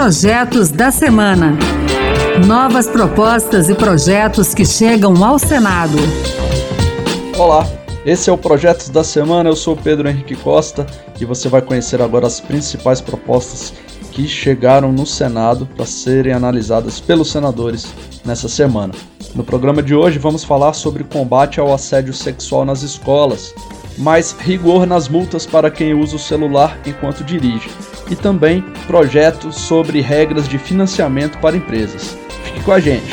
Projetos 0.00 0.70
da 0.70 0.90
Semana. 0.90 1.58
Novas 2.46 2.86
propostas 2.86 3.68
e 3.68 3.74
projetos 3.74 4.54
que 4.54 4.64
chegam 4.64 5.22
ao 5.22 5.38
Senado. 5.38 5.98
Olá, 7.36 7.68
esse 8.06 8.30
é 8.30 8.32
o 8.32 8.38
Projetos 8.38 8.88
da 8.88 9.04
Semana. 9.04 9.50
Eu 9.50 9.54
sou 9.54 9.76
Pedro 9.76 10.08
Henrique 10.08 10.34
Costa 10.36 10.86
e 11.20 11.26
você 11.26 11.50
vai 11.50 11.60
conhecer 11.60 12.00
agora 12.00 12.26
as 12.26 12.40
principais 12.40 13.02
propostas 13.02 13.74
que 14.10 14.26
chegaram 14.26 14.90
no 14.90 15.04
Senado 15.04 15.68
para 15.76 15.84
serem 15.84 16.32
analisadas 16.32 16.98
pelos 16.98 17.30
senadores 17.30 17.86
nessa 18.24 18.48
semana. 18.48 18.94
No 19.34 19.44
programa 19.44 19.82
de 19.82 19.94
hoje 19.94 20.18
vamos 20.18 20.42
falar 20.42 20.72
sobre 20.72 21.04
combate 21.04 21.60
ao 21.60 21.74
assédio 21.74 22.14
sexual 22.14 22.64
nas 22.64 22.80
escolas, 22.82 23.54
mais 23.98 24.32
rigor 24.32 24.86
nas 24.86 25.10
multas 25.10 25.44
para 25.44 25.70
quem 25.70 25.92
usa 25.92 26.16
o 26.16 26.18
celular 26.18 26.78
enquanto 26.86 27.22
dirige 27.22 27.68
e 28.10 28.16
também 28.16 28.62
projetos 28.86 29.56
sobre 29.56 30.00
regras 30.00 30.48
de 30.48 30.58
financiamento 30.58 31.38
para 31.38 31.56
empresas. 31.56 32.16
Fique 32.44 32.62
com 32.62 32.72
a 32.72 32.80
gente. 32.80 33.06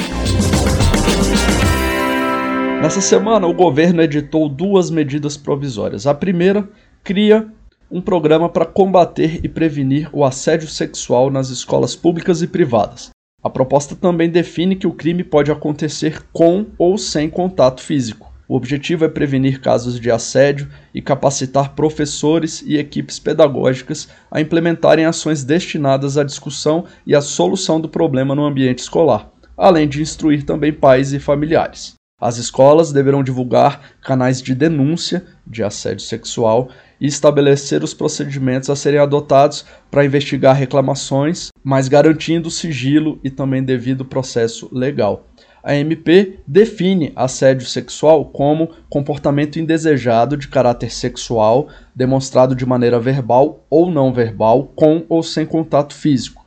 Nessa 2.81 3.01
semana, 3.01 3.47
o 3.47 3.53
governo 3.53 4.01
editou 4.01 4.49
duas 4.49 4.89
medidas 4.89 5.37
provisórias. 5.37 6.05
A 6.05 6.13
primeira 6.13 6.67
cria 7.03 7.47
um 7.89 8.01
programa 8.01 8.49
para 8.49 8.65
combater 8.65 9.39
e 9.43 9.47
prevenir 9.47 10.09
o 10.13 10.25
assédio 10.25 10.67
sexual 10.67 11.29
nas 11.31 11.49
escolas 11.49 11.95
públicas 11.95 12.41
e 12.41 12.47
privadas. 12.47 13.09
A 13.41 13.49
proposta 13.49 13.95
também 13.95 14.29
define 14.29 14.75
que 14.75 14.87
o 14.87 14.91
crime 14.91 15.23
pode 15.23 15.51
acontecer 15.51 16.21
com 16.33 16.65
ou 16.77 16.97
sem 16.97 17.29
contato 17.29 17.81
físico. 17.81 18.26
O 18.49 18.55
objetivo 18.55 19.03
é 19.03 19.09
prevenir 19.09 19.59
casos 19.59 19.99
de 19.99 20.09
assédio 20.09 20.69
e 20.93 21.01
capacitar 21.01 21.75
professores 21.75 22.63
e 22.65 22.77
equipes 22.77 23.19
pedagógicas 23.19 24.07
a 24.31 24.39
implementarem 24.39 25.05
ações 25.05 25.43
destinadas 25.43 26.17
à 26.17 26.23
discussão 26.23 26.85
e 27.05 27.13
à 27.13 27.19
solução 27.19 27.81
do 27.81 27.89
problema 27.89 28.33
no 28.33 28.45
ambiente 28.45 28.79
escolar, 28.79 29.29
além 29.57 29.85
de 29.85 30.01
instruir 30.01 30.43
também 30.43 30.71
pais 30.71 31.11
e 31.11 31.19
familiares. 31.19 31.97
As 32.19 32.37
escolas 32.37 32.91
deverão 32.91 33.21
divulgar 33.21 33.91
canais 34.01 34.41
de 34.41 34.55
denúncia 34.55 35.25
de 35.45 35.61
assédio 35.61 36.03
sexual 36.03 36.69
e 36.99 37.05
estabelecer 37.05 37.83
os 37.83 37.93
procedimentos 37.93 38.71
a 38.71 38.75
serem 38.75 38.99
adotados 38.99 39.65
para 39.91 40.03
investigar 40.05 40.55
reclamações, 40.55 41.49
mas 41.63 41.87
garantindo 41.87 42.49
sigilo 42.49 43.19
e 43.23 43.29
também 43.29 43.61
devido 43.61 44.05
processo 44.05 44.67
legal. 44.71 45.27
A 45.63 45.75
MP 45.75 46.39
define 46.47 47.11
assédio 47.15 47.65
sexual 47.67 48.25
como 48.25 48.69
comportamento 48.89 49.59
indesejado 49.59 50.37
de 50.37 50.47
caráter 50.47 50.91
sexual 50.91 51.67
demonstrado 51.95 52.55
de 52.55 52.65
maneira 52.65 52.99
verbal 52.99 53.65
ou 53.69 53.91
não 53.91 54.13
verbal, 54.13 54.71
com 54.75 55.03
ou 55.09 55.23
sem 55.23 55.45
contato 55.45 55.93
físico, 55.93 56.45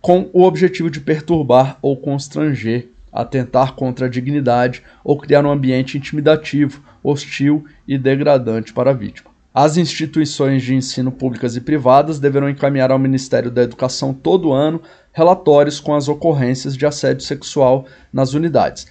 com 0.00 0.30
o 0.32 0.42
objetivo 0.42 0.90
de 0.90 1.00
perturbar 1.00 1.78
ou 1.82 1.96
constranger, 1.96 2.88
atentar 3.12 3.74
contra 3.74 4.06
a 4.06 4.08
dignidade 4.08 4.82
ou 5.04 5.18
criar 5.18 5.44
um 5.44 5.50
ambiente 5.50 5.98
intimidativo, 5.98 6.82
hostil 7.02 7.64
e 7.86 7.98
degradante 7.98 8.72
para 8.72 8.90
a 8.90 8.94
vítima. 8.94 9.30
As 9.54 9.76
instituições 9.76 10.62
de 10.62 10.74
ensino 10.74 11.12
públicas 11.12 11.56
e 11.56 11.60
privadas 11.60 12.18
deverão 12.18 12.48
encaminhar 12.48 12.90
ao 12.90 12.98
Ministério 12.98 13.50
da 13.50 13.62
Educação 13.62 14.14
todo 14.14 14.50
ano 14.50 14.80
relatórios 15.12 15.78
com 15.78 15.94
as 15.94 16.08
ocorrências 16.08 16.76
de 16.76 16.86
assédio 16.86 17.24
sexual 17.24 17.86
nas 18.12 18.34
unidades. 18.34 18.86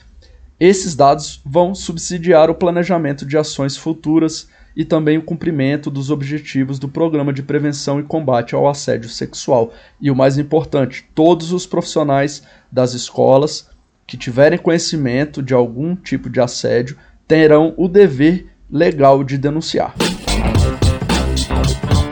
Esses 0.59 0.95
dados 0.95 1.41
vão 1.43 1.73
subsidiar 1.73 2.49
o 2.49 2.55
planejamento 2.55 3.25
de 3.25 3.37
ações 3.37 3.75
futuras 3.75 4.47
e 4.75 4.85
também 4.85 5.17
o 5.17 5.23
cumprimento 5.23 5.89
dos 5.89 6.11
objetivos 6.11 6.79
do 6.79 6.87
Programa 6.87 7.33
de 7.33 7.43
Prevenção 7.43 7.99
e 7.99 8.03
Combate 8.03 8.55
ao 8.55 8.69
Assédio 8.69 9.09
Sexual. 9.09 9.73
E 9.99 10.11
o 10.11 10.15
mais 10.15 10.37
importante, 10.37 11.05
todos 11.15 11.51
os 11.51 11.65
profissionais 11.65 12.43
das 12.71 12.93
escolas 12.93 13.69
que 14.05 14.15
tiverem 14.17 14.59
conhecimento 14.59 15.41
de 15.41 15.53
algum 15.53 15.95
tipo 15.95 16.29
de 16.29 16.39
assédio 16.39 16.97
terão 17.27 17.73
o 17.77 17.87
dever 17.87 18.47
legal 18.69 19.23
de 19.23 19.37
denunciar. 19.37 19.95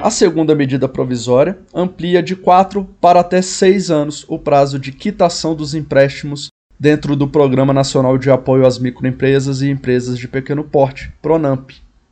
A 0.01 0.09
segunda 0.09 0.55
medida 0.55 0.87
provisória 0.87 1.59
amplia 1.75 2.23
de 2.23 2.33
4 2.33 2.87
para 3.01 3.19
até 3.19 3.41
6 3.41 3.91
anos 3.91 4.25
o 4.29 4.39
prazo 4.39 4.79
de 4.79 4.93
quitação 4.93 5.53
dos 5.53 5.75
empréstimos 5.75 6.47
dentro 6.79 7.17
do 7.17 7.27
Programa 7.27 7.73
Nacional 7.73 8.17
de 8.17 8.31
Apoio 8.31 8.65
às 8.65 8.79
Microempresas 8.79 9.61
e 9.61 9.69
Empresas 9.69 10.17
de 10.17 10.25
Pequeno 10.25 10.63
Porte, 10.63 11.11
PRONAMP. 11.21 11.71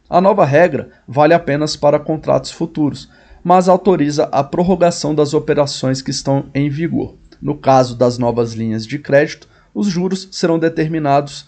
A 0.09 0.20
nova 0.20 0.44
regra 0.44 0.90
vale 1.08 1.34
apenas 1.34 1.78
para 1.78 1.98
contratos 1.98 2.52
futuros, 2.52 3.09
mas 3.42 3.70
autoriza 3.70 4.25
a 4.34 4.44
prorrogação 4.44 5.16
das 5.16 5.34
operações 5.34 6.02
que 6.02 6.12
estão 6.12 6.48
em 6.54 6.69
vigor. 6.69 7.16
No 7.42 7.56
caso 7.56 7.96
das 7.96 8.18
novas 8.18 8.54
linhas 8.54 8.86
de 8.86 9.00
crédito, 9.00 9.48
os 9.74 9.88
juros 9.88 10.28
serão 10.31 10.59
determinados 10.59 11.48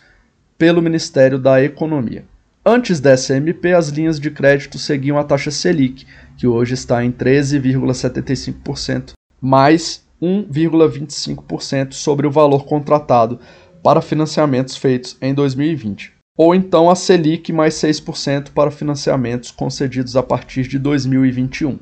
pelo 0.58 0.82
Ministério 0.82 1.38
da 1.38 1.62
Economia. 1.62 2.24
Antes 2.66 3.00
dessa 3.00 3.36
MP, 3.36 3.74
as 3.74 3.88
linhas 3.88 4.20
de 4.20 4.30
crédito 4.30 4.78
seguiam 4.78 5.18
a 5.18 5.24
taxa 5.24 5.50
Selic, 5.50 6.06
que 6.40 6.48
hoje 6.48 6.74
está 6.74 7.04
em 7.04 7.12
13,75%, 7.12 9.12
mais 9.42 10.08
1,25% 10.22 11.92
sobre 11.92 12.26
o 12.26 12.32
valor 12.32 12.64
contratado 12.64 13.42
para 13.84 14.02
financiamentos 14.02 14.78
feitos 14.78 15.18
em 15.22 15.34
2020. 15.34 16.14
Ou 16.38 16.56
então 16.56 16.90
a 16.90 16.96
Selic 16.96 17.52
mais 17.52 17.74
6% 17.74 18.52
para 18.52 18.72
financiamentos 18.72 19.52
concedidos 19.52 20.16
a 20.16 20.24
partir 20.24 20.66
de 20.66 20.80
2021. 20.80 21.78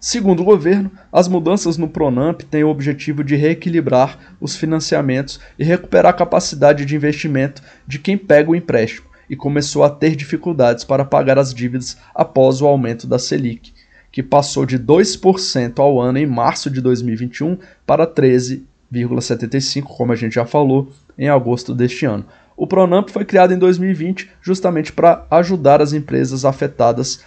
Segundo 0.00 0.40
o 0.40 0.44
governo, 0.44 0.90
as 1.12 1.28
mudanças 1.28 1.76
no 1.76 1.86
Pronamp 1.86 2.40
têm 2.44 2.64
o 2.64 2.70
objetivo 2.70 3.22
de 3.22 3.36
reequilibrar 3.36 4.36
os 4.40 4.56
financiamentos 4.56 5.38
e 5.58 5.64
recuperar 5.64 6.14
a 6.14 6.16
capacidade 6.16 6.86
de 6.86 6.96
investimento 6.96 7.60
de 7.86 7.98
quem 7.98 8.16
pega 8.16 8.50
o 8.50 8.56
empréstimo 8.56 9.06
e 9.28 9.36
começou 9.36 9.84
a 9.84 9.90
ter 9.90 10.16
dificuldades 10.16 10.82
para 10.82 11.04
pagar 11.04 11.38
as 11.38 11.52
dívidas 11.52 11.98
após 12.14 12.62
o 12.62 12.66
aumento 12.66 13.06
da 13.06 13.18
Selic, 13.18 13.76
que 14.10 14.22
passou 14.22 14.64
de 14.64 14.78
2% 14.78 15.78
ao 15.78 16.00
ano 16.00 16.18
em 16.18 16.26
março 16.26 16.70
de 16.70 16.80
2021 16.80 17.58
para 17.86 18.06
13,75%, 18.06 19.82
como 19.82 20.12
a 20.12 20.16
gente 20.16 20.34
já 20.34 20.46
falou, 20.46 20.90
em 21.18 21.28
agosto 21.28 21.74
deste 21.74 22.06
ano. 22.06 22.24
O 22.56 22.66
Pronamp 22.66 23.10
foi 23.10 23.24
criado 23.24 23.52
em 23.54 23.58
2020 23.58 24.30
justamente 24.42 24.92
para 24.92 25.24
ajudar 25.30 25.80
as 25.80 25.92
empresas 25.92 26.44
afetadas 26.44 27.20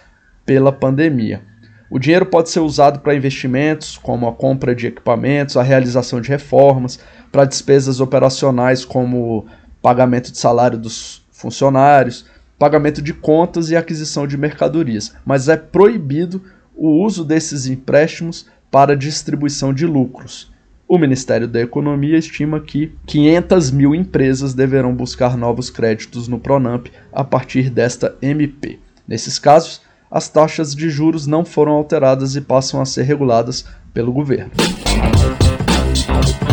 pela 0.46 0.72
pandemia. 0.72 1.42
O 1.90 2.00
dinheiro 2.00 2.26
pode 2.26 2.50
ser 2.50 2.62
usado 2.62 3.00
para 3.00 3.16
investimentos, 3.16 3.98
como 3.98 4.28
a 4.28 4.34
compra 4.34 4.74
de 4.74 4.88
equipamentos, 4.88 5.58
a 5.58 5.64
realização 5.64 6.22
de 6.22 6.30
reformas, 6.30 7.00
para 7.32 7.46
despesas 7.46 8.00
operacionais, 8.00 8.86
como 8.86 9.46
pagamento 9.82 10.32
de 10.32 10.38
salário 10.38 10.78
dos 10.78 11.22
funcionários, 11.32 12.26
pagamento 12.58 13.02
de 13.02 13.14
contas 13.14 13.70
e 13.70 13.76
aquisição 13.76 14.28
de 14.28 14.38
mercadorias, 14.38 15.16
mas 15.26 15.50
é 15.50 15.58
proibido 15.58 16.42
o 16.76 17.04
uso 17.04 17.24
desses 17.24 17.66
empréstimos 17.68 18.46
para 18.70 18.96
distribuição 18.96 19.74
de 19.74 19.86
lucros. 19.86 20.52
O 20.88 20.98
Ministério 20.98 21.48
da 21.48 21.62
Economia 21.62 22.18
estima 22.18 22.60
que 22.60 22.94
500 23.06 23.72
mil 23.72 23.96
empresas 23.96 24.54
deverão 24.54 24.94
buscar 24.94 25.38
novos 25.38 25.70
créditos 25.70 26.28
no 26.28 26.38
Pronamp 26.38 26.88
a 27.14 27.24
partir 27.24 27.70
desta 27.70 28.16
MP. 28.22 28.78
Nesses 29.08 29.40
casos, 29.40 29.82
as 30.12 30.28
taxas 30.28 30.76
de 30.76 30.90
juros 30.90 31.26
não 31.26 31.46
foram 31.46 31.72
alteradas 31.72 32.36
e 32.36 32.42
passam 32.42 32.82
a 32.82 32.86
ser 32.86 33.04
reguladas 33.04 33.66
pelo 33.94 34.12
governo. 34.12 34.52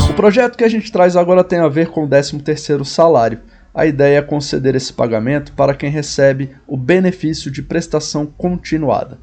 O 0.09 0.15
projeto 0.15 0.57
que 0.57 0.65
a 0.65 0.69
gente 0.69 0.93
traz 0.93 1.17
agora 1.17 1.43
tem 1.43 1.59
a 1.59 1.69
ver 1.69 1.89
com 1.89 2.05
o 2.05 2.09
13º 2.09 2.85
salário. 2.85 3.41
A 3.75 3.87
ideia 3.87 4.19
é 4.19 4.23
conceder 4.23 4.77
esse 4.77 4.93
pagamento 4.93 5.53
para 5.53 5.75
quem 5.75 5.91
recebe 5.91 6.51
o 6.67 6.77
benefício 6.77 7.51
de 7.51 7.63
prestação 7.63 8.27
continuada. 8.27 9.19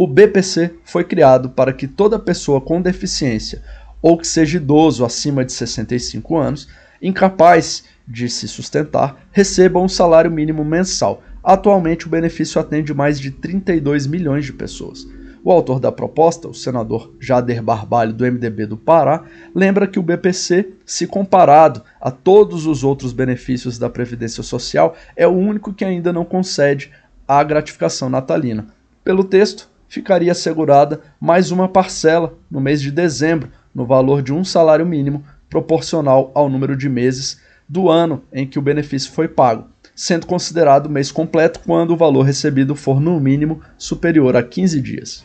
O 0.00 0.06
BPC 0.06 0.76
foi 0.84 1.02
criado 1.02 1.50
para 1.50 1.72
que 1.72 1.88
toda 1.88 2.20
pessoa 2.20 2.60
com 2.60 2.80
deficiência 2.80 3.64
ou 4.00 4.16
que 4.16 4.28
seja 4.28 4.56
idoso 4.56 5.04
acima 5.04 5.44
de 5.44 5.52
65 5.52 6.36
anos, 6.36 6.68
incapaz 7.02 7.82
de 8.06 8.28
se 8.28 8.46
sustentar, 8.46 9.26
receba 9.32 9.80
um 9.80 9.88
salário 9.88 10.30
mínimo 10.30 10.64
mensal. 10.64 11.20
Atualmente, 11.42 12.06
o 12.06 12.08
benefício 12.08 12.60
atende 12.60 12.94
mais 12.94 13.18
de 13.18 13.32
32 13.32 14.06
milhões 14.06 14.44
de 14.44 14.52
pessoas. 14.52 15.04
O 15.42 15.50
autor 15.50 15.80
da 15.80 15.90
proposta, 15.90 16.46
o 16.46 16.54
senador 16.54 17.12
Jader 17.18 17.60
Barbalho, 17.60 18.12
do 18.12 18.24
MDB 18.24 18.66
do 18.66 18.76
Pará, 18.76 19.24
lembra 19.52 19.88
que 19.88 19.98
o 19.98 20.02
BPC, 20.02 20.74
se 20.86 21.08
comparado 21.08 21.82
a 22.00 22.12
todos 22.12 22.66
os 22.66 22.84
outros 22.84 23.12
benefícios 23.12 23.80
da 23.80 23.90
Previdência 23.90 24.44
Social, 24.44 24.94
é 25.16 25.26
o 25.26 25.32
único 25.32 25.72
que 25.72 25.84
ainda 25.84 26.12
não 26.12 26.24
concede 26.24 26.92
a 27.26 27.42
gratificação 27.42 28.08
natalina. 28.08 28.68
Pelo 29.02 29.24
texto, 29.24 29.68
ficaria 29.88 30.32
assegurada 30.32 31.00
mais 31.20 31.50
uma 31.50 31.68
parcela 31.68 32.34
no 32.50 32.60
mês 32.60 32.80
de 32.80 32.90
dezembro, 32.90 33.50
no 33.74 33.86
valor 33.86 34.22
de 34.22 34.32
um 34.32 34.44
salário 34.44 34.86
mínimo, 34.86 35.24
proporcional 35.48 36.30
ao 36.34 36.48
número 36.48 36.76
de 36.76 36.88
meses 36.88 37.40
do 37.68 37.88
ano 37.88 38.22
em 38.32 38.46
que 38.46 38.58
o 38.58 38.62
benefício 38.62 39.12
foi 39.12 39.28
pago 39.28 39.66
sendo 39.98 40.26
considerado 40.26 40.88
mês 40.88 41.10
completo 41.10 41.58
quando 41.66 41.90
o 41.90 41.96
valor 41.96 42.22
recebido 42.22 42.76
for 42.76 43.00
no 43.00 43.18
mínimo 43.18 43.60
superior 43.76 44.36
a 44.36 44.44
15 44.44 44.80
dias. 44.80 45.24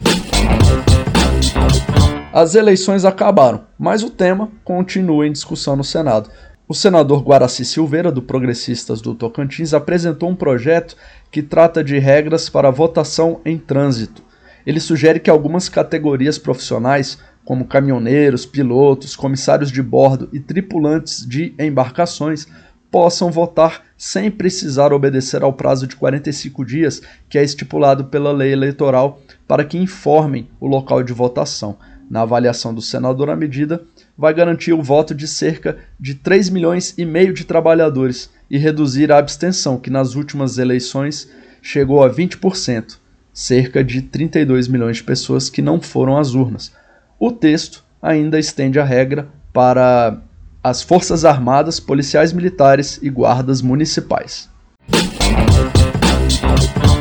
As 2.33 2.55
eleições 2.55 3.05
acabaram, 3.05 3.65
mas 3.77 4.01
o 4.01 4.09
tema 4.09 4.49
continua 4.63 5.27
em 5.27 5.31
discussão 5.31 5.75
no 5.75 5.83
Senado. 5.83 6.31
O 6.67 6.73
senador 6.73 7.21
Guaraci 7.21 7.63
Silveira, 7.63 8.11
do 8.11 8.23
Progressistas 8.23 8.99
do 8.99 9.13
Tocantins, 9.13 9.75
apresentou 9.75 10.27
um 10.27 10.35
projeto 10.35 10.97
que 11.29 11.43
trata 11.43 11.83
de 11.83 11.99
regras 11.99 12.49
para 12.49 12.71
votação 12.71 13.41
em 13.45 13.59
trânsito. 13.59 14.23
Ele 14.65 14.79
sugere 14.79 15.19
que 15.19 15.29
algumas 15.29 15.69
categorias 15.69 16.37
profissionais, 16.37 17.17
como 17.43 17.65
caminhoneiros, 17.65 18.45
pilotos, 18.45 19.15
comissários 19.15 19.71
de 19.71 19.81
bordo 19.81 20.29
e 20.31 20.39
tripulantes 20.39 21.25
de 21.25 21.53
embarcações, 21.59 22.47
possam 22.89 23.31
votar 23.31 23.81
sem 23.97 24.29
precisar 24.29 24.93
obedecer 24.93 25.41
ao 25.41 25.51
prazo 25.51 25.87
de 25.87 25.95
45 25.95 26.63
dias 26.63 27.01
que 27.27 27.39
é 27.39 27.43
estipulado 27.43 28.05
pela 28.05 28.31
lei 28.31 28.53
eleitoral 28.53 29.19
para 29.47 29.65
que 29.65 29.79
informem 29.79 30.47
o 30.59 30.67
local 30.67 31.01
de 31.01 31.11
votação. 31.11 31.75
Na 32.07 32.21
avaliação 32.21 32.71
do 32.71 32.81
senador, 32.81 33.31
a 33.31 33.35
medida 33.35 33.81
vai 34.15 34.31
garantir 34.31 34.73
o 34.73 34.83
voto 34.83 35.15
de 35.15 35.27
cerca 35.27 35.77
de 35.99 36.13
3 36.13 36.49
milhões 36.49 36.93
e 36.95 37.03
meio 37.03 37.33
de 37.33 37.45
trabalhadores 37.45 38.29
e 38.47 38.59
reduzir 38.59 39.11
a 39.11 39.17
abstenção, 39.17 39.79
que 39.79 39.89
nas 39.89 40.13
últimas 40.13 40.59
eleições 40.59 41.27
chegou 41.59 42.03
a 42.03 42.13
20%, 42.13 42.97
cerca 43.33 43.83
de 43.83 44.01
32 44.03 44.67
milhões 44.67 44.97
de 44.97 45.03
pessoas 45.03 45.49
que 45.49 45.61
não 45.61 45.81
foram 45.81 46.17
às 46.17 46.35
urnas. 46.35 46.71
O 47.19 47.31
texto 47.31 47.83
ainda 48.01 48.37
estende 48.37 48.79
a 48.79 48.83
regra 48.83 49.27
para 49.51 50.21
as 50.63 50.83
Forças 50.83 51.25
Armadas, 51.25 51.79
policiais 51.79 52.31
militares 52.31 52.99
e 53.01 53.09
guardas 53.09 53.61
municipais. 53.61 54.49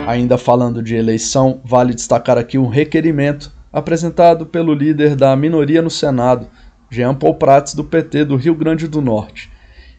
Ainda 0.06 0.36
falando 0.36 0.82
de 0.82 0.96
eleição, 0.96 1.60
vale 1.64 1.94
destacar 1.94 2.38
aqui 2.38 2.58
um 2.58 2.68
requerimento 2.68 3.52
apresentado 3.72 4.46
pelo 4.46 4.74
líder 4.74 5.14
da 5.14 5.34
minoria 5.36 5.80
no 5.80 5.90
Senado, 5.90 6.48
Jean 6.90 7.14
Paul 7.14 7.36
Prats, 7.36 7.74
do 7.74 7.84
PT 7.84 8.24
do 8.24 8.36
Rio 8.36 8.54
Grande 8.54 8.88
do 8.88 9.00
Norte. 9.00 9.50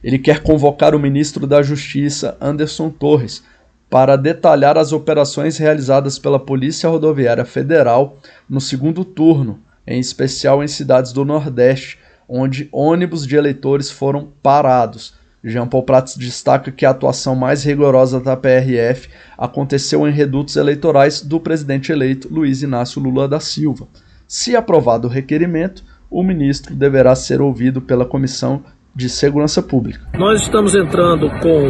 Ele 0.03 0.19
quer 0.19 0.41
convocar 0.41 0.93
o 0.93 0.99
ministro 0.99 1.47
da 1.47 1.63
Justiça, 1.63 2.37
Anderson 2.41 2.89
Torres, 2.89 3.43
para 3.93 4.15
detalhar 4.15 4.75
as 4.75 4.91
operações 4.91 5.59
realizadas 5.59 6.17
pela 6.17 6.39
Polícia 6.39 6.89
Rodoviária 6.89 7.45
Federal 7.45 8.17
no 8.49 8.59
segundo 8.59 9.05
turno, 9.05 9.59
em 9.85 9.99
especial 9.99 10.63
em 10.63 10.67
cidades 10.67 11.13
do 11.13 11.23
Nordeste, 11.23 11.99
onde 12.27 12.67
ônibus 12.71 13.27
de 13.27 13.35
eleitores 13.35 13.91
foram 13.91 14.29
parados. 14.41 15.13
Jean 15.43 15.67
Paul 15.67 15.83
Prats 15.83 16.17
destaca 16.17 16.71
que 16.71 16.87
a 16.87 16.89
atuação 16.89 17.35
mais 17.35 17.63
rigorosa 17.63 18.19
da 18.19 18.35
PRF 18.35 19.09
aconteceu 19.37 20.07
em 20.07 20.11
redutos 20.11 20.55
eleitorais 20.55 21.21
do 21.21 21.39
presidente 21.39 21.91
eleito 21.91 22.33
Luiz 22.33 22.63
Inácio 22.63 22.99
Lula 22.99 23.27
da 23.27 23.39
Silva. 23.39 23.87
Se 24.27 24.55
aprovado 24.55 25.07
o 25.07 25.11
requerimento, 25.11 25.83
o 26.09 26.23
ministro 26.23 26.73
deverá 26.73 27.13
ser 27.13 27.43
ouvido 27.43 27.79
pela 27.79 28.07
Comissão 28.07 28.63
de 28.95 29.07
Segurança 29.07 29.61
Pública. 29.61 30.01
Nós 30.17 30.41
estamos 30.41 30.73
entrando 30.73 31.29
com 31.41 31.69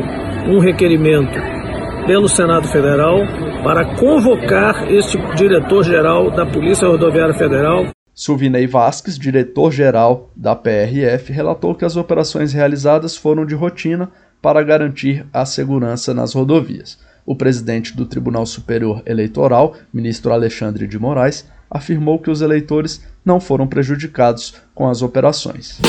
um 0.50 0.60
requerimento 0.60 1.63
pelo 2.06 2.28
Senado 2.28 2.68
Federal 2.68 3.20
para 3.64 3.96
convocar 3.96 4.92
este 4.92 5.18
diretor-geral 5.36 6.32
da 6.32 6.46
Polícia 6.46 6.88
Rodoviária 6.88 7.34
Federal 7.34 7.88
Silvinei 8.16 8.68
Vasques, 8.68 9.18
diretor-geral 9.18 10.30
da 10.36 10.56
PRF, 10.56 11.34
relatou 11.34 11.74
que 11.74 11.84
as 11.84 11.98
operações 11.98 12.54
realizadas 12.54 13.18
foram 13.18 13.44
de 13.44 13.56
rotina 13.56 14.12
para 14.40 14.62
garantir 14.62 15.26
a 15.34 15.46
segurança 15.46 16.14
nas 16.14 16.34
rodovias. 16.34 17.00
O 17.26 17.36
presidente 17.36 17.96
do 17.96 18.06
Tribunal 18.06 18.46
Superior 18.46 19.02
Eleitoral, 19.06 19.76
ministro 19.92 20.32
Alexandre 20.32 20.86
de 20.86 21.00
Moraes, 21.00 21.50
afirmou 21.72 22.20
que 22.20 22.30
os 22.30 22.42
eleitores 22.42 23.04
não 23.26 23.40
foram 23.40 23.66
prejudicados 23.66 24.54
com 24.76 24.88
as 24.88 25.02
operações. 25.02 25.80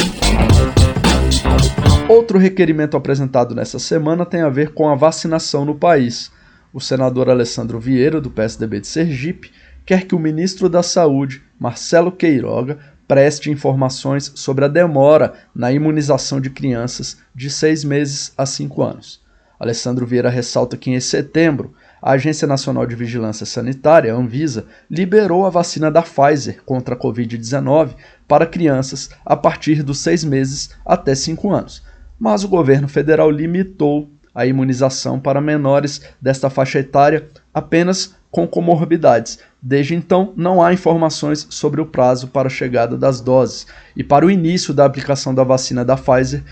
Outro 2.06 2.38
requerimento 2.38 2.98
apresentado 2.98 3.54
nessa 3.54 3.78
semana 3.78 4.26
tem 4.26 4.42
a 4.42 4.50
ver 4.50 4.74
com 4.74 4.90
a 4.90 4.94
vacinação 4.94 5.64
no 5.64 5.74
país. 5.74 6.30
O 6.70 6.78
senador 6.78 7.30
Alessandro 7.30 7.80
Vieira, 7.80 8.20
do 8.20 8.30
PSDB 8.30 8.80
de 8.80 8.86
Sergipe, 8.86 9.50
quer 9.86 10.06
que 10.06 10.14
o 10.14 10.18
ministro 10.18 10.68
da 10.68 10.82
Saúde, 10.82 11.42
Marcelo 11.58 12.12
Queiroga, 12.12 12.78
preste 13.08 13.50
informações 13.50 14.30
sobre 14.34 14.66
a 14.66 14.68
demora 14.68 15.32
na 15.54 15.72
imunização 15.72 16.42
de 16.42 16.50
crianças 16.50 17.16
de 17.34 17.48
seis 17.48 17.82
meses 17.82 18.34
a 18.36 18.44
cinco 18.44 18.82
anos. 18.82 19.22
Alessandro 19.58 20.04
Vieira 20.04 20.28
ressalta 20.28 20.76
que 20.76 20.90
em 20.90 21.00
setembro, 21.00 21.72
a 22.02 22.12
Agência 22.12 22.46
Nacional 22.46 22.86
de 22.86 22.94
Vigilância 22.94 23.46
Sanitária, 23.46 24.14
Anvisa, 24.14 24.66
liberou 24.90 25.46
a 25.46 25.50
vacina 25.50 25.90
da 25.90 26.02
Pfizer 26.02 26.62
contra 26.66 26.94
a 26.94 26.98
Covid-19 26.98 27.94
para 28.28 28.44
crianças 28.44 29.08
a 29.24 29.34
partir 29.34 29.82
dos 29.82 30.00
seis 30.00 30.22
meses 30.22 30.70
até 30.84 31.14
cinco 31.14 31.50
anos. 31.50 31.82
Mas 32.18 32.44
o 32.44 32.48
governo 32.48 32.88
federal 32.88 33.30
limitou 33.30 34.10
a 34.34 34.46
imunização 34.46 35.20
para 35.20 35.40
menores 35.40 36.02
desta 36.20 36.50
faixa 36.50 36.80
etária 36.80 37.28
apenas 37.52 38.14
com 38.30 38.48
comorbidades. 38.48 39.38
Desde 39.62 39.94
então, 39.94 40.32
não 40.36 40.60
há 40.60 40.72
informações 40.72 41.46
sobre 41.50 41.80
o 41.80 41.86
prazo 41.86 42.28
para 42.28 42.48
a 42.48 42.50
chegada 42.50 42.96
das 42.96 43.20
doses 43.20 43.66
e 43.96 44.02
para 44.02 44.26
o 44.26 44.30
início 44.30 44.74
da 44.74 44.84
aplicação 44.84 45.32
da 45.34 45.44
vacina 45.44 45.84
da 45.84 45.96
Pfizer 45.96 46.42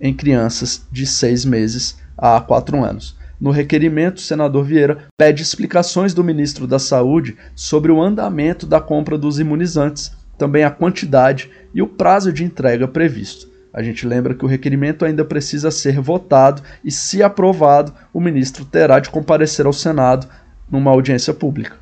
em 0.00 0.14
crianças 0.14 0.86
de 0.92 1.06
6 1.06 1.46
meses 1.46 1.98
a 2.16 2.40
4 2.40 2.84
anos. 2.84 3.16
No 3.40 3.50
requerimento, 3.50 4.18
o 4.18 4.20
senador 4.20 4.64
Vieira 4.64 4.98
pede 5.16 5.42
explicações 5.42 6.12
do 6.12 6.22
ministro 6.22 6.66
da 6.66 6.78
Saúde 6.78 7.38
sobre 7.54 7.90
o 7.90 8.02
andamento 8.02 8.66
da 8.66 8.80
compra 8.80 9.16
dos 9.16 9.40
imunizantes, 9.40 10.12
também 10.36 10.62
a 10.62 10.70
quantidade 10.70 11.50
e 11.74 11.80
o 11.80 11.86
prazo 11.86 12.32
de 12.34 12.44
entrega 12.44 12.86
previsto. 12.86 13.48
A 13.72 13.82
gente 13.82 14.04
lembra 14.06 14.34
que 14.34 14.44
o 14.44 14.48
requerimento 14.48 15.04
ainda 15.04 15.24
precisa 15.24 15.70
ser 15.70 16.00
votado 16.00 16.62
e, 16.84 16.90
se 16.90 17.22
aprovado, 17.22 17.92
o 18.12 18.20
ministro 18.20 18.64
terá 18.64 18.98
de 18.98 19.10
comparecer 19.10 19.64
ao 19.64 19.72
Senado 19.72 20.26
numa 20.68 20.90
audiência 20.90 21.32
pública. 21.32 21.76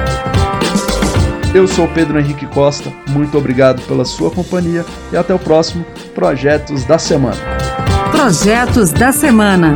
Eu 1.54 1.68
sou 1.68 1.88
Pedro 1.90 2.20
Henrique 2.20 2.46
Costa, 2.48 2.92
muito 3.10 3.38
obrigado 3.38 3.82
pela 3.84 4.06
sua 4.06 4.30
companhia 4.30 4.86
e 5.12 5.18
até 5.18 5.34
o 5.34 5.40
próximo 5.40 5.86
Projetos 6.14 6.86
da 6.86 6.98
Semana. 6.98 7.38
Projetos 8.12 8.92
da 8.92 9.12
Semana. 9.12 9.75